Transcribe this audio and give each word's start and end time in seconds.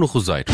no 0.00 0.06
Roseiro. 0.06 0.52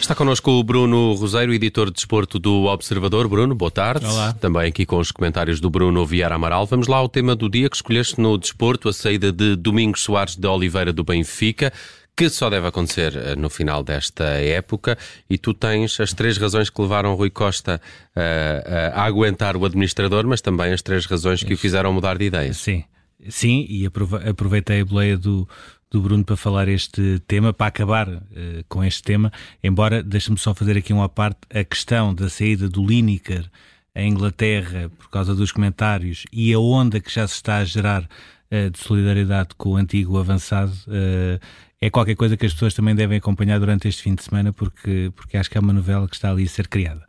Está 0.00 0.12
connosco 0.12 0.50
o 0.50 0.64
Bruno 0.64 1.12
Roseiro, 1.12 1.54
editor 1.54 1.86
de 1.86 1.92
desporto 1.92 2.40
do 2.40 2.64
Observador. 2.64 3.28
Bruno, 3.28 3.54
boa 3.54 3.70
tarde. 3.70 4.04
Olá. 4.06 4.32
Também 4.32 4.66
aqui 4.66 4.84
com 4.84 4.98
os 4.98 5.12
comentários 5.12 5.60
do 5.60 5.70
Bruno 5.70 6.04
Vieira 6.04 6.34
Amaral. 6.34 6.66
Vamos 6.66 6.88
lá 6.88 6.96
ao 6.96 7.08
tema 7.08 7.36
do 7.36 7.48
dia 7.48 7.70
que 7.70 7.76
escolheste 7.76 8.20
no 8.20 8.36
desporto, 8.36 8.88
a 8.88 8.92
saída 8.92 9.30
de 9.30 9.54
Domingos 9.54 10.02
Soares 10.02 10.34
de 10.34 10.48
Oliveira 10.48 10.92
do 10.92 11.04
Benfica 11.04 11.72
que 12.16 12.28
só 12.28 12.50
deve 12.50 12.66
acontecer 12.66 13.16
eh, 13.16 13.36
no 13.36 13.48
final 13.48 13.82
desta 13.82 14.24
época, 14.24 14.98
e 15.30 15.38
tu 15.38 15.54
tens 15.54 15.98
as 16.00 16.12
três 16.12 16.36
razões 16.36 16.68
que 16.68 16.82
levaram 16.82 17.14
Rui 17.14 17.30
Costa 17.30 17.80
uh, 18.14 18.92
a 18.92 19.04
aguentar 19.04 19.56
o 19.56 19.64
administrador, 19.64 20.26
mas 20.26 20.42
também 20.42 20.70
as 20.70 20.82
três 20.82 21.06
razões 21.06 21.42
que 21.42 21.54
o 21.54 21.56
fizeram 21.56 21.94
mudar 21.94 22.18
de 22.18 22.26
ideia. 22.26 22.52
Sim, 22.52 22.84
sim, 23.28 23.66
e 23.68 23.86
aproveitei 23.86 24.80
a 24.80 24.84
boleia 24.84 25.16
do, 25.16 25.48
do 25.90 26.00
Bruno 26.00 26.24
para 26.24 26.36
falar 26.36 26.68
este 26.68 27.20
tema, 27.26 27.52
para 27.52 27.66
acabar 27.66 28.08
uh, 28.08 28.22
com 28.68 28.84
este 28.84 29.02
tema, 29.02 29.32
embora, 29.62 30.02
deixa-me 30.02 30.38
só 30.38 30.54
fazer 30.54 30.76
aqui 30.76 30.92
uma 30.92 31.08
parte, 31.08 31.38
a 31.52 31.64
questão 31.64 32.14
da 32.14 32.28
saída 32.28 32.68
do 32.68 32.84
Lineker 32.84 33.50
à 33.94 34.02
Inglaterra 34.02 34.90
por 34.98 35.10
causa 35.10 35.34
dos 35.34 35.50
comentários 35.50 36.24
e 36.32 36.52
a 36.52 36.58
onda 36.58 37.00
que 37.00 37.12
já 37.12 37.26
se 37.26 37.34
está 37.34 37.58
a 37.58 37.64
gerar 37.64 38.02
uh, 38.02 38.70
de 38.70 38.78
solidariedade 38.78 39.50
com 39.56 39.70
o 39.70 39.76
antigo 39.76 40.16
avançado 40.18 40.72
uh, 40.86 41.40
é 41.80 41.88
qualquer 41.88 42.14
coisa 42.14 42.36
que 42.36 42.44
as 42.44 42.52
pessoas 42.52 42.74
também 42.74 42.94
devem 42.94 43.18
acompanhar 43.18 43.58
durante 43.58 43.88
este 43.88 44.02
fim 44.02 44.14
de 44.14 44.22
semana, 44.22 44.52
porque, 44.52 45.10
porque 45.16 45.36
acho 45.36 45.50
que 45.50 45.56
é 45.56 45.60
uma 45.60 45.72
novela 45.72 46.06
que 46.06 46.14
está 46.14 46.30
ali 46.30 46.44
a 46.44 46.48
ser 46.48 46.68
criada. 46.68 47.06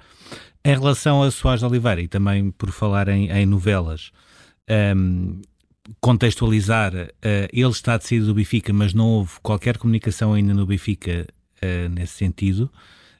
Em 0.64 0.74
relação 0.74 1.22
a 1.22 1.30
Soares 1.30 1.60
de 1.60 1.66
Oliveira, 1.66 2.02
e 2.02 2.08
também 2.08 2.52
por 2.52 2.72
falar 2.72 3.10
em, 3.10 3.30
em 3.30 3.46
novelas, 3.46 4.12
um, 4.96 5.42
contextualizar, 6.00 6.94
uh, 6.94 7.10
ele 7.52 7.70
está 7.70 7.98
de 7.98 8.08
saída 8.08 8.26
do 8.26 8.34
Benfica, 8.34 8.72
mas 8.72 8.94
não 8.94 9.08
houve 9.08 9.34
qualquer 9.42 9.78
comunicação 9.78 10.34
ainda 10.34 10.54
no 10.54 10.66
Benfica 10.66 11.28
uh, 11.62 11.90
nesse 11.90 12.14
sentido, 12.14 12.72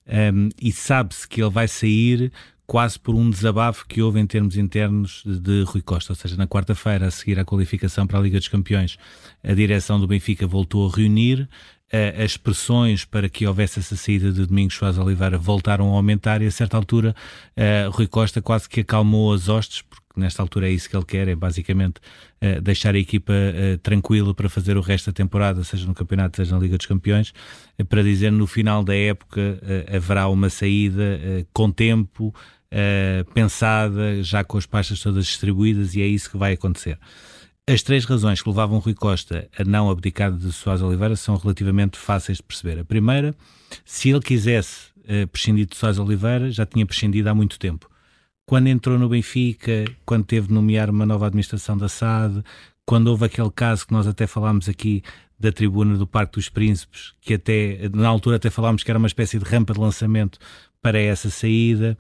um, 0.08 0.50
e 0.60 0.72
sabe-se 0.72 1.28
que 1.28 1.42
ele 1.42 1.50
vai 1.50 1.68
sair 1.68 2.32
quase 2.72 2.98
por 2.98 3.16
um 3.16 3.30
desabafo 3.30 3.86
que 3.86 4.02
houve 4.02 4.20
em 4.20 4.26
termos 4.26 4.56
internos 4.56 5.24
de 5.26 5.64
Rui 5.64 5.82
Costa. 5.82 6.14
Ou 6.14 6.16
seja, 6.16 6.38
na 6.38 6.48
quarta-feira, 6.48 7.06
a 7.06 7.12
seguir 7.12 7.38
à 7.38 7.44
qualificação 7.44 8.08
para 8.08 8.18
a 8.18 8.22
Liga 8.22 8.40
dos 8.40 8.48
Campeões, 8.48 8.98
a 9.44 9.54
direção 9.54 10.00
do 10.00 10.08
Benfica 10.08 10.48
voltou 10.48 10.88
a 10.88 10.96
reunir. 10.96 11.50
Uh, 11.94 12.24
as 12.24 12.38
pressões 12.38 13.04
para 13.04 13.28
que 13.28 13.46
houvesse 13.46 13.80
essa 13.80 13.98
saída 13.98 14.32
de 14.32 14.46
Domingos 14.46 14.76
Soares 14.76 14.98
Oliveira 14.98 15.38
voltaram 15.38 15.92
a 15.92 15.98
aumentar 15.98 16.42
e 16.42 16.48
a 16.48 16.52
certa 16.52 16.78
altura 16.78 17.14
uh, 17.58 17.92
Rui 17.92 18.08
Costa 18.08 18.42
quase 18.42 18.70
que 18.70 18.80
acalmou 18.80 19.34
as 19.34 19.50
hostes, 19.50 19.84
nesta 20.16 20.42
altura 20.42 20.68
é 20.68 20.72
isso 20.72 20.90
que 20.90 20.96
ele 20.96 21.06
quer, 21.06 21.28
é 21.28 21.36
basicamente 21.36 21.98
uh, 22.42 22.62
deixar 22.62 22.96
a 22.96 22.98
equipa 22.98 23.34
uh, 23.34 23.78
tranquila 23.80 24.34
para 24.34 24.50
fazer 24.50 24.78
o 24.78 24.82
resto 24.82 25.08
da 25.08 25.14
temporada, 25.14 25.64
seja 25.64 25.86
no 25.86 25.94
campeonato, 25.94 26.38
seja 26.38 26.56
na 26.56 26.62
Liga 26.62 26.78
dos 26.78 26.86
Campeões, 26.86 27.34
uh, 27.80 27.86
para 27.86 28.04
dizer 28.04 28.32
no 28.32 28.48
final 28.48 28.84
da 28.84 28.96
época 28.96 29.60
haverá 29.94 30.28
uma 30.28 30.50
saída 30.50 31.20
com 31.54 31.72
tempo, 31.72 32.34
pensada, 33.34 34.24
já 34.24 34.44
com 34.44 34.58
as 34.58 34.66
pastas 34.66 35.00
todas 35.00 35.26
distribuídas, 35.26 35.96
e 35.96 36.02
é 36.02 36.08
isso 36.08 36.30
que 36.30 36.38
vai 36.38 36.54
acontecer. 36.54 36.98
As 37.68 37.82
três 37.84 38.06
razões 38.06 38.42
que 38.42 38.50
levavam 38.50 38.80
Rui 38.80 38.94
Costa 38.94 39.50
a 39.58 39.64
não 39.64 39.90
abdicar 39.90 40.32
de 40.32 40.52
Soares 40.52 40.82
Oliveira 40.82 41.16
são 41.16 41.36
relativamente 41.36 41.98
fáceis 41.98 42.38
de 42.38 42.44
perceber. 42.44 42.80
A 42.80 42.86
primeira, 42.86 43.36
se 43.86 44.10
ele 44.10 44.22
quisesse 44.22 44.88
prescindir 45.32 45.66
de 45.66 45.76
Soares 45.76 46.00
Oliveira, 46.00 46.50
já 46.52 46.66
tinha 46.66 46.86
prescindido 46.86 47.30
há 47.30 47.36
muito 47.36 47.60
tempo. 47.60 47.91
Quando 48.52 48.68
entrou 48.68 49.00
no 49.00 49.08
Benfica, 49.08 49.86
quando 50.06 50.26
teve 50.26 50.50
de 50.50 50.54
nomear 50.54 50.90
uma 50.90 51.06
nova 51.06 51.26
administração 51.26 51.78
da 51.78 51.88
SAD, 51.88 52.44
quando 52.86 53.08
houve 53.08 53.24
aquele 53.24 53.50
caso 53.50 53.88
que 53.88 53.94
nós 53.94 54.06
até 54.06 54.28
falámos 54.28 54.68
aqui 54.68 55.02
da 55.40 55.54
tribuna 55.54 55.98
do 55.98 56.06
Parque 56.06 56.34
dos 56.34 56.50
Príncipes, 56.50 57.14
que 57.22 57.36
até 57.36 57.90
na 57.94 58.10
altura 58.10 58.36
até 58.36 58.50
falámos 58.50 58.84
que 58.84 58.92
era 58.92 58.98
uma 58.98 59.08
espécie 59.08 59.40
de 59.40 59.46
rampa 59.46 59.74
de 59.74 59.80
lançamento 59.80 60.38
para 60.82 61.00
essa 61.00 61.30
saída. 61.30 61.98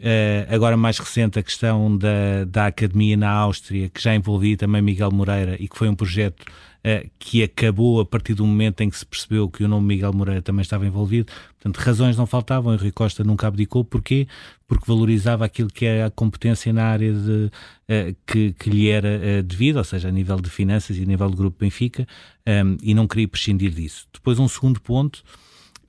Uh, 0.00 0.52
agora 0.52 0.76
mais 0.76 0.98
recente 0.98 1.38
a 1.38 1.42
questão 1.42 1.96
da, 1.96 2.46
da 2.48 2.66
academia 2.66 3.16
na 3.16 3.30
Áustria, 3.30 3.88
que 3.88 4.02
já 4.02 4.12
envolvia 4.12 4.56
também 4.56 4.82
Miguel 4.82 5.12
Moreira 5.12 5.56
e 5.60 5.68
que 5.68 5.78
foi 5.78 5.88
um 5.88 5.94
projeto 5.94 6.44
que 7.18 7.42
acabou 7.42 8.00
a 8.00 8.04
partir 8.04 8.34
do 8.34 8.44
momento 8.44 8.80
em 8.80 8.90
que 8.90 8.96
se 8.98 9.06
percebeu 9.06 9.48
que 9.48 9.62
o 9.62 9.68
nome 9.68 9.86
Miguel 9.86 10.12
Moreira 10.12 10.42
também 10.42 10.62
estava 10.62 10.86
envolvido. 10.86 11.32
Portanto, 11.54 11.76
razões 11.76 12.16
não 12.16 12.26
faltavam. 12.26 12.74
Henrique 12.74 12.92
Costa 12.92 13.22
nunca 13.22 13.46
abdicou. 13.46 13.84
Porquê? 13.84 14.26
Porque 14.66 14.84
valorizava 14.86 15.44
aquilo 15.44 15.68
que 15.68 15.86
é 15.86 16.04
a 16.04 16.10
competência 16.10 16.72
na 16.72 16.84
área 16.84 17.12
de, 17.12 17.50
uh, 17.50 18.16
que, 18.26 18.52
que, 18.54 18.68
lhe 18.68 18.88
era 18.88 19.42
devida, 19.42 19.78
ou 19.78 19.84
seja, 19.84 20.08
a 20.08 20.10
nível 20.10 20.40
de 20.40 20.50
finanças 20.50 20.96
e 20.96 21.02
a 21.02 21.06
nível 21.06 21.30
do 21.30 21.36
Grupo 21.36 21.58
Benfica, 21.60 22.06
um, 22.46 22.76
e 22.82 22.94
não 22.94 23.06
queria 23.06 23.28
prescindir 23.28 23.70
disso. 23.70 24.08
Depois, 24.12 24.38
um 24.38 24.48
segundo 24.48 24.80
ponto 24.80 25.22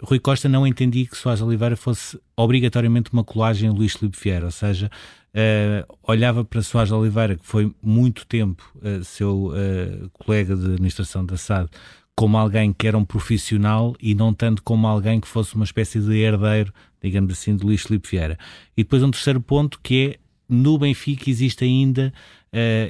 Rui 0.04 0.20
Costa 0.20 0.50
não 0.50 0.68
entendia 0.68 1.06
que 1.08 1.18
Soares 1.18 1.42
Oliveira 1.42 1.78
fosse 1.78 2.20
obrigatoriamente 2.36 3.12
uma 3.14 3.24
colagem 3.24 3.70
Luís 3.70 3.94
Filipe 3.94 4.18
Vieira, 4.22 4.46
ou 4.46 4.52
seja, 4.52 4.92
uh, 5.34 5.98
olhava 6.04 6.44
para 6.44 6.62
Soares 6.62 6.92
Oliveira, 6.92 7.38
que 7.38 7.46
foi 7.46 7.74
muito 7.82 8.26
tempo 8.28 8.70
uh, 8.78 9.02
seu 9.04 9.48
uh, 9.48 10.10
colega 10.12 10.58
de 10.58 10.66
administração 10.66 11.26
da 11.26 11.38
SAD, 11.38 11.70
como 12.16 12.38
alguém 12.38 12.74
que 12.74 12.86
era 12.86 12.98
um 12.98 13.06
profissional 13.06 13.96
e 14.00 14.14
não 14.14 14.34
tanto 14.34 14.62
como 14.62 14.86
alguém 14.88 15.22
que 15.22 15.28
fosse 15.28 15.56
uma 15.56 15.64
espécie 15.64 16.02
de 16.02 16.18
herdeiro, 16.18 16.74
digamos 17.02 17.32
assim, 17.32 17.56
de 17.56 17.66
Luís 17.66 17.84
Filipe 17.84 18.10
Vieira. 18.10 18.38
E 18.76 18.84
depois 18.84 19.02
um 19.04 19.10
terceiro 19.10 19.40
ponto 19.40 19.80
que 19.82 20.18
é, 20.20 20.20
no 20.50 20.78
Benfica 20.78 21.30
existe 21.30 21.64
ainda 21.64 22.14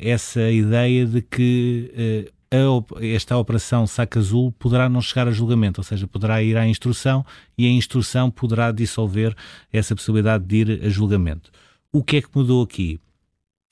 essa 0.02 0.52
ideia 0.52 1.06
de 1.06 1.22
que 1.22 2.33
a, 2.53 3.06
esta 3.06 3.38
operação 3.38 3.88
saca 3.88 4.19
azul 4.19 4.52
poderá 4.53 4.88
não 4.88 5.02
chegar 5.02 5.28
a 5.28 5.31
julgamento, 5.31 5.81
ou 5.81 5.84
seja, 5.84 6.08
poderá 6.08 6.41
ir 6.41 6.58
à 6.58 6.68
instrução 6.68 7.25
e 7.58 7.66
a 7.66 7.69
instrução 7.69 8.30
poderá 8.30 8.72
dissolver 8.72 9.36
essa 9.72 9.96
possibilidade 9.96 10.46
de 10.46 10.56
ir 10.58 10.86
a 10.86 10.90
julgamento. 10.90 11.52
O 11.91 12.03
que 12.03 12.18
é 12.18 12.22
que 12.22 12.30
mudou 12.34 12.64
aqui? 12.64 13.00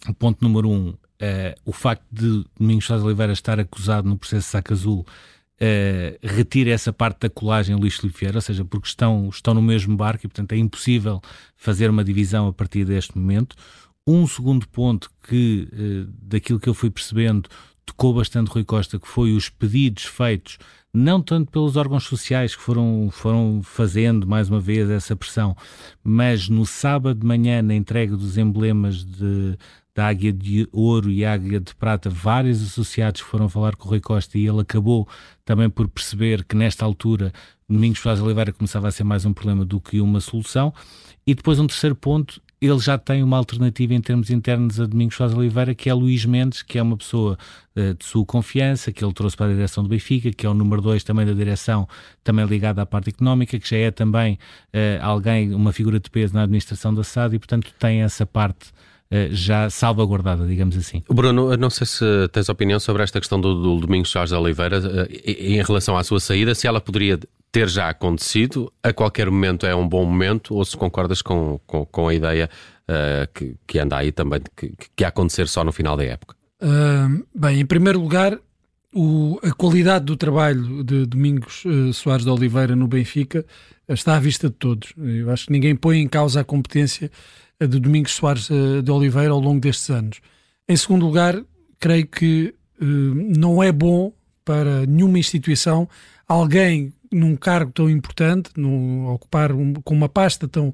O 0.07 0.13
ponto 0.13 0.43
número 0.43 0.69
um, 0.69 0.89
uh, 0.89 0.97
o 1.65 1.71
facto 1.71 2.05
de 2.11 2.43
Domingos 2.57 2.85
Sousa 2.85 3.05
Oliveira 3.05 3.33
estar 3.33 3.59
acusado 3.59 4.09
no 4.09 4.17
processo 4.17 4.49
saca 4.49 4.73
azul 4.73 5.05
Uh, 5.63 6.17
retira 6.23 6.71
essa 6.71 6.91
parte 6.91 7.19
da 7.19 7.29
colagem 7.29 7.75
Luís 7.75 7.95
Filipe 7.95 8.21
Vieira, 8.21 8.39
ou 8.39 8.41
seja, 8.41 8.65
porque 8.65 8.87
estão, 8.87 9.29
estão 9.29 9.53
no 9.53 9.61
mesmo 9.61 9.95
barco 9.95 10.25
e, 10.25 10.27
portanto, 10.27 10.53
é 10.53 10.57
impossível 10.57 11.21
fazer 11.55 11.87
uma 11.87 12.03
divisão 12.03 12.47
a 12.47 12.51
partir 12.51 12.83
deste 12.83 13.15
momento. 13.15 13.55
Um 14.07 14.25
segundo 14.25 14.67
ponto 14.67 15.11
que, 15.21 15.69
uh, 15.71 16.11
daquilo 16.19 16.59
que 16.59 16.67
eu 16.67 16.73
fui 16.73 16.89
percebendo, 16.89 17.47
tocou 17.85 18.13
bastante 18.13 18.49
Rui 18.49 18.63
Costa, 18.63 18.99
que 18.99 19.07
foi 19.07 19.33
os 19.33 19.49
pedidos 19.49 20.03
feitos, 20.05 20.57
não 20.93 21.21
tanto 21.21 21.51
pelos 21.51 21.75
órgãos 21.75 22.03
sociais 22.03 22.55
que 22.55 22.61
foram, 22.61 23.09
foram 23.11 23.61
fazendo 23.63 24.27
mais 24.27 24.49
uma 24.49 24.59
vez 24.59 24.89
essa 24.89 25.15
pressão, 25.15 25.55
mas 26.03 26.49
no 26.49 26.65
sábado 26.65 27.19
de 27.19 27.25
manhã, 27.25 27.61
na 27.61 27.73
entrega 27.73 28.15
dos 28.15 28.37
emblemas 28.37 29.05
de, 29.05 29.57
da 29.95 30.07
Águia 30.07 30.33
de 30.33 30.67
Ouro 30.71 31.09
e 31.09 31.23
Águia 31.23 31.59
de 31.59 31.73
Prata, 31.75 32.09
vários 32.09 32.61
associados 32.61 33.21
foram 33.21 33.47
falar 33.47 33.75
com 33.75 33.87
o 33.87 33.91
Rui 33.91 34.01
Costa 34.01 34.37
e 34.37 34.47
ele 34.47 34.61
acabou 34.61 35.07
também 35.45 35.69
por 35.69 35.87
perceber 35.87 36.43
que 36.43 36.55
nesta 36.55 36.83
altura 36.83 37.31
Domingos 37.69 37.99
Faz 37.99 38.21
Oliveira 38.21 38.51
começava 38.51 38.89
a 38.89 38.91
ser 38.91 39.05
mais 39.05 39.25
um 39.25 39.31
problema 39.31 39.63
do 39.63 39.79
que 39.79 40.01
uma 40.01 40.19
solução. 40.19 40.73
E 41.25 41.33
depois 41.33 41.57
um 41.57 41.67
terceiro 41.67 41.95
ponto 41.95 42.41
ele 42.61 42.77
já 42.77 42.95
tem 42.95 43.23
uma 43.23 43.37
alternativa 43.37 43.93
em 43.93 43.99
termos 43.99 44.29
internos 44.29 44.79
a 44.79 44.85
Domingos 44.85 45.15
Sousa 45.15 45.35
Oliveira, 45.35 45.73
que 45.73 45.89
é 45.89 45.93
Luís 45.93 46.25
Mendes, 46.25 46.61
que 46.61 46.77
é 46.77 46.81
uma 46.81 46.95
pessoa 46.95 47.35
uh, 47.75 47.93
de 47.95 48.05
sua 48.05 48.23
confiança, 48.23 48.91
que 48.91 49.03
ele 49.03 49.13
trouxe 49.13 49.35
para 49.35 49.47
a 49.47 49.53
direção 49.53 49.83
do 49.83 49.89
Benfica, 49.89 50.31
que 50.31 50.45
é 50.45 50.49
o 50.49 50.53
número 50.53 50.79
dois 50.79 51.03
também 51.03 51.25
da 51.25 51.33
direção, 51.33 51.87
também 52.23 52.45
ligado 52.45 52.77
à 52.77 52.85
parte 52.85 53.09
económica, 53.09 53.57
que 53.57 53.67
já 53.67 53.77
é 53.77 53.89
também 53.89 54.37
uh, 54.67 55.03
alguém, 55.03 55.55
uma 55.55 55.73
figura 55.73 55.99
de 55.99 56.07
peso 56.09 56.35
na 56.35 56.43
administração 56.43 56.93
da 56.93 57.03
SAD 57.03 57.35
e, 57.35 57.39
portanto, 57.39 57.73
tem 57.79 58.03
essa 58.03 58.27
parte 58.27 58.71
já 59.31 59.69
salvaguardada, 59.69 60.47
digamos 60.47 60.77
assim. 60.77 61.03
Bruno, 61.09 61.55
não 61.57 61.69
sei 61.69 61.85
se 61.85 62.05
tens 62.31 62.47
opinião 62.49 62.79
sobre 62.79 63.03
esta 63.03 63.19
questão 63.19 63.39
do, 63.39 63.61
do 63.61 63.79
Domingos 63.81 64.09
Jorge 64.09 64.33
Oliveira 64.33 64.79
em 65.25 65.61
relação 65.61 65.97
à 65.97 66.03
sua 66.03 66.19
saída, 66.19 66.55
se 66.55 66.67
ela 66.67 66.79
poderia 66.79 67.19
ter 67.51 67.67
já 67.67 67.89
acontecido, 67.89 68.71
a 68.81 68.93
qualquer 68.93 69.29
momento 69.29 69.65
é 69.65 69.75
um 69.75 69.87
bom 69.87 70.05
momento, 70.05 70.55
ou 70.55 70.63
se 70.63 70.77
concordas 70.77 71.21
com, 71.21 71.59
com, 71.67 71.85
com 71.85 72.07
a 72.07 72.13
ideia 72.13 72.49
uh, 72.89 73.31
que, 73.33 73.55
que 73.67 73.79
anda 73.79 73.97
aí 73.97 74.11
também 74.11 74.39
de 74.39 74.49
que, 74.55 74.73
que 74.95 75.03
ia 75.03 75.09
acontecer 75.09 75.47
só 75.47 75.63
no 75.63 75.71
final 75.71 75.97
da 75.97 76.05
época? 76.05 76.35
Uh, 76.61 77.25
bem, 77.35 77.59
em 77.59 77.65
primeiro 77.65 77.99
lugar, 77.99 78.39
o, 78.93 79.39
a 79.41 79.51
qualidade 79.51 80.05
do 80.05 80.15
trabalho 80.15 80.83
de 80.83 81.05
Domingos 81.05 81.63
uh, 81.65 81.93
Soares 81.93 82.25
de 82.25 82.31
Oliveira 82.31 82.75
no 82.75 82.87
Benfica 82.87 83.45
está 83.87 84.15
à 84.15 84.19
vista 84.19 84.49
de 84.49 84.55
todos. 84.55 84.93
Eu 84.97 85.31
acho 85.31 85.45
que 85.45 85.51
ninguém 85.51 85.75
põe 85.75 85.99
em 85.99 86.07
causa 86.07 86.41
a 86.41 86.43
competência 86.43 87.11
de 87.59 87.79
Domingos 87.79 88.13
Soares 88.13 88.49
uh, 88.49 88.81
de 88.81 88.91
Oliveira 88.91 89.31
ao 89.31 89.39
longo 89.39 89.59
destes 89.59 89.89
anos. 89.89 90.19
Em 90.67 90.75
segundo 90.75 91.05
lugar, 91.05 91.41
creio 91.79 92.07
que 92.07 92.53
não 92.83 93.61
é 93.61 93.71
bom 93.71 94.11
para 94.43 94.87
nenhuma 94.87 95.19
instituição 95.19 95.87
alguém 96.27 96.91
num 97.11 97.35
cargo 97.35 97.71
tão 97.71 97.89
importante, 97.89 98.51
num, 98.55 99.05
ocupar 99.07 99.51
um, 99.51 99.73
com 99.73 99.93
uma 99.93 100.07
pasta 100.07 100.47
tão, 100.47 100.73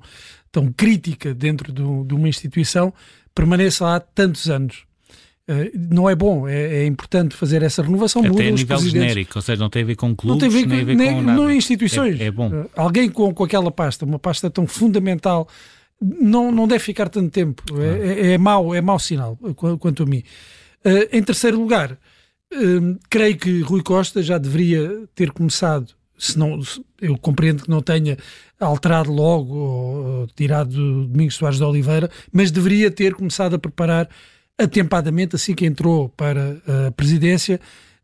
tão 0.52 0.72
crítica 0.72 1.34
dentro 1.34 1.74
do, 1.74 2.06
de 2.06 2.14
uma 2.14 2.30
instituição, 2.30 2.94
permaneça 3.34 3.84
lá 3.84 4.00
tantos 4.00 4.50
anos. 4.50 4.87
Uh, 5.50 5.72
não 5.92 6.10
é 6.10 6.16
bom, 6.16 6.46
é, 6.46 6.80
é, 6.80 6.86
importante 6.86 7.34
fazer 7.34 7.64
essa 7.64 7.82
renovação. 7.82 8.22
Até 8.22 8.48
a 8.48 8.52
nível 8.52 8.78
genérico, 8.80 9.34
ou 9.38 9.42
seja, 9.42 9.62
não 9.62 9.70
tem 9.70 9.84
a 9.84 9.86
ver 9.86 9.96
com 9.96 10.14
clubes, 10.14 10.44
não 10.44 10.50
tem 10.50 10.50
a 10.50 10.62
ver, 10.62 10.68
nem 10.68 10.82
a 10.82 10.84
ver 10.84 10.96
nem, 10.96 11.14
com 11.14 11.22
nada. 11.22 11.42
Não 11.42 11.52
instituições. 11.52 12.20
É, 12.20 12.26
é 12.26 12.32
bom. 12.32 12.50
Uh, 12.50 12.70
alguém 12.76 13.10
com, 13.10 13.34
com 13.34 13.44
aquela 13.46 13.72
pasta, 13.72 14.04
uma 14.04 14.20
pasta 14.20 14.50
tão 14.50 14.68
fundamental, 14.68 15.48
não, 16.02 16.52
não 16.52 16.68
deve 16.68 16.84
ficar 16.84 17.08
tanto 17.08 17.30
tempo. 17.32 17.64
É, 17.70 17.74
claro. 17.74 18.04
É, 18.04 18.32
é, 18.34 18.38
mau, 18.38 18.76
é 18.76 18.82
mau 18.82 19.00
sinal, 19.00 19.38
quanto 19.80 20.04
a 20.04 20.06
mim. 20.06 20.22
Em 21.12 21.24
terceiro 21.24 21.60
lugar, 21.60 21.98
creio 23.10 23.38
que 23.38 23.62
Rui 23.62 23.82
Costa 23.82 24.22
já 24.22 24.38
deveria 24.38 25.04
ter 25.16 25.32
começado 25.32 25.98
se 26.18 26.38
não, 26.38 26.60
eu 27.02 27.18
compreendo 27.18 27.64
que 27.64 27.70
não 27.70 27.82
tenha 27.82 28.18
alterado 28.60 29.12
logo 29.12 29.56
ou 29.56 30.28
tirado 30.36 31.06
Domingos 31.08 31.36
Soares 31.36 31.58
de 31.58 31.64
Oliveira, 31.64 32.10
mas 32.32 32.52
deveria 32.52 32.90
ter 32.90 33.14
começado 33.14 33.56
a 33.56 33.60
preparar 33.60 34.10
atempadamente, 34.58 35.36
assim 35.36 35.54
que 35.54 35.66
entrou 35.66 36.10
para 36.10 36.58
a 36.88 36.92
presidência, 36.92 37.60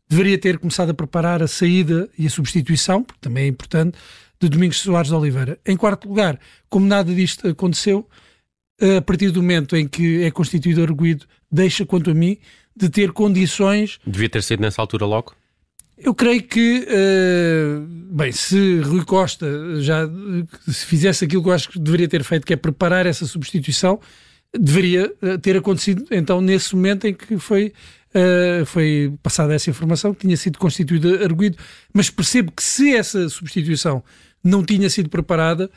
deveria 0.08 0.38
ter 0.38 0.58
começado 0.58 0.90
a 0.90 0.94
preparar 0.94 1.42
a 1.42 1.48
saída 1.48 2.08
e 2.18 2.26
a 2.26 2.30
substituição, 2.30 3.02
porque 3.02 3.20
também 3.20 3.44
é 3.44 3.48
importante, 3.48 3.98
de 4.40 4.48
Domingos 4.48 4.80
Soares 4.80 5.08
de 5.08 5.14
Oliveira. 5.14 5.58
Em 5.66 5.76
quarto 5.76 6.08
lugar, 6.08 6.38
como 6.68 6.86
nada 6.86 7.12
disto 7.14 7.48
aconteceu, 7.48 8.08
a 8.98 9.00
partir 9.00 9.30
do 9.30 9.40
momento 9.40 9.76
em 9.76 9.86
que 9.86 10.22
é 10.22 10.30
constituído 10.30 10.82
arguído, 10.82 11.26
deixa, 11.50 11.86
quanto 11.86 12.10
a 12.10 12.14
mim, 12.14 12.36
de 12.76 12.88
ter 12.88 13.12
condições. 13.12 13.98
Devia 14.06 14.28
ter 14.28 14.42
sido 14.42 14.60
nessa 14.60 14.82
altura 14.82 15.06
logo? 15.06 15.34
Eu 15.96 16.12
creio 16.12 16.42
que, 16.42 16.86
uh, 16.88 17.86
bem, 18.12 18.32
se 18.32 18.80
Rui 18.80 19.04
Costa 19.04 19.46
já 19.80 20.08
se 20.66 20.84
fizesse 20.86 21.24
aquilo 21.24 21.42
que 21.42 21.48
eu 21.48 21.52
acho 21.52 21.70
que 21.70 21.78
deveria 21.78 22.08
ter 22.08 22.24
feito, 22.24 22.44
que 22.44 22.52
é 22.52 22.56
preparar 22.56 23.06
essa 23.06 23.24
substituição, 23.26 24.00
deveria 24.58 25.12
uh, 25.22 25.38
ter 25.38 25.56
acontecido 25.56 26.04
então 26.10 26.40
nesse 26.40 26.74
momento 26.74 27.06
em 27.06 27.14
que 27.14 27.38
foi, 27.38 27.72
uh, 28.14 28.64
foi 28.66 29.12
passada 29.22 29.54
essa 29.54 29.70
informação, 29.70 30.14
que 30.14 30.20
tinha 30.20 30.36
sido 30.36 30.58
constituído 30.58 31.22
arguído. 31.22 31.58
Mas 31.92 32.10
percebo 32.10 32.52
que 32.52 32.62
se 32.62 32.94
essa 32.94 33.28
substituição 33.28 34.02
não 34.42 34.64
tinha 34.64 34.90
sido 34.90 35.08
preparada, 35.08 35.70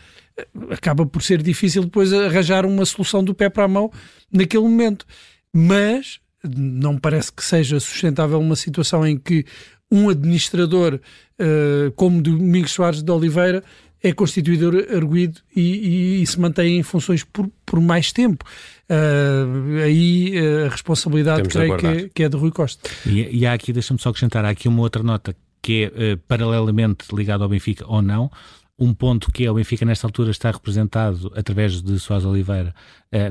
acaba 0.69 1.05
por 1.05 1.23
ser 1.23 1.41
difícil 1.41 1.83
depois 1.83 2.11
arranjar 2.13 2.65
uma 2.65 2.85
solução 2.85 3.23
do 3.23 3.33
pé 3.33 3.49
para 3.49 3.63
a 3.63 3.67
mão 3.67 3.91
naquele 4.31 4.63
momento. 4.63 5.05
Mas 5.53 6.19
não 6.43 6.97
parece 6.97 7.31
que 7.31 7.43
seja 7.43 7.79
sustentável 7.79 8.39
uma 8.39 8.55
situação 8.55 9.05
em 9.05 9.17
que 9.17 9.45
um 9.91 10.09
administrador 10.09 10.99
uh, 11.39 11.91
como 11.93 12.21
Domingos 12.21 12.71
Soares 12.71 13.01
de 13.01 13.11
Oliveira 13.11 13.63
é 14.01 14.13
constituído 14.13 14.71
arguído 14.95 15.39
e, 15.55 15.61
e, 15.61 16.21
e, 16.21 16.27
se 16.27 16.39
mantém 16.39 16.79
em 16.79 16.83
funções 16.83 17.23
por, 17.23 17.49
por 17.65 17.79
mais 17.79 18.11
tempo. 18.11 18.45
Uh, 18.89 19.83
aí 19.83 20.33
uh, 20.39 20.65
a 20.67 20.69
responsabilidade 20.69 21.49
Temos 21.49 21.53
creio 21.53 21.77
que 21.77 21.87
é, 21.87 22.09
que 22.13 22.23
é 22.23 22.29
de 22.29 22.37
Rui 22.37 22.51
Costa. 22.51 22.89
E, 23.05 23.39
e 23.39 23.45
há 23.45 23.53
aqui, 23.53 23.73
deixa-me 23.73 23.99
só 23.99 24.09
acrescentar, 24.09 24.45
há 24.45 24.49
aqui 24.49 24.67
uma 24.67 24.81
outra 24.81 25.03
nota 25.03 25.35
que 25.61 25.91
é 25.95 26.13
uh, 26.13 26.17
paralelamente 26.27 27.13
ligada 27.13 27.43
ao 27.43 27.49
Benfica 27.49 27.85
ou 27.87 28.01
não, 28.01 28.31
um 28.79 28.93
ponto 28.93 29.31
que 29.31 29.43
é 29.43 29.51
o 29.51 29.55
Benfica 29.55 29.83
nesta 29.83 30.05
altura 30.05 30.29
está 30.29 30.51
representado 30.51 31.31
através 31.35 31.81
de 31.81 31.99
Soares 31.99 32.25
Oliveira 32.25 32.75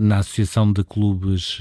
na 0.00 0.18
Associação 0.18 0.72
de 0.72 0.82
Clubes 0.82 1.58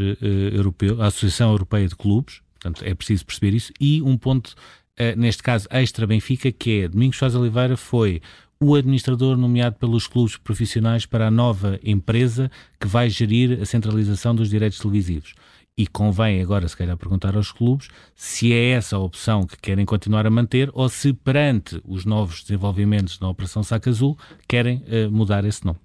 Europeu, 0.52 1.00
a 1.04 1.06
Associação 1.06 1.52
Europeia 1.52 1.88
de 1.88 1.96
Clubes, 1.96 2.42
portanto 2.60 2.84
é 2.84 2.96
preciso 2.96 3.24
perceber 3.24 3.56
isso, 3.56 3.72
e 3.80 4.02
um 4.02 4.18
ponto 4.18 4.56
uh, 5.00 5.18
neste 5.18 5.44
caso 5.44 5.68
extra 5.70 6.08
Benfica, 6.08 6.52
que 6.52 6.82
é 6.82 6.88
Domingos 6.88 7.18
Soares 7.18 7.36
Oliveira 7.36 7.78
foi 7.78 8.22
o 8.60 8.76
administrador 8.76 9.38
nomeado 9.38 9.76
pelos 9.76 10.08
clubes 10.08 10.38
profissionais 10.38 11.06
para 11.06 11.28
a 11.28 11.32
nova 11.32 11.80
empresa 11.84 12.50
que 12.80 12.88
vai 12.88 13.10
gerir 13.10 13.62
a 13.62 13.66
centralização 13.66 14.34
dos 14.34 14.50
direitos 14.50 14.80
televisivos. 14.80 15.34
E 15.78 15.86
convém 15.86 16.42
agora, 16.42 16.68
se 16.68 16.78
calhar, 16.78 16.96
perguntar 16.96 17.36
aos 17.36 17.52
clubes 17.52 17.90
se 18.16 18.54
é 18.54 18.72
essa 18.72 18.96
a 18.96 19.00
opção 19.00 19.46
que 19.46 19.58
querem 19.58 19.86
continuar 19.86 20.26
a 20.26 20.30
manter 20.30 20.70
ou 20.74 20.88
se, 20.88 21.12
perante 21.12 21.82
os 21.84 22.06
novos 22.06 22.44
desenvolvimentos 22.44 23.20
na 23.20 23.28
Operação 23.28 23.62
Saca 23.62 23.90
Azul, 23.90 24.18
querem 24.48 24.78
uh, 24.78 25.12
mudar 25.12 25.44
esse 25.44 25.66
nome. 25.66 25.80